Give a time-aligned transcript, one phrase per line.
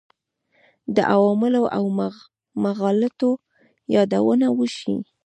[0.95, 1.83] د عواملو او
[2.63, 3.31] مغالطو
[3.95, 4.95] یادونه وشي.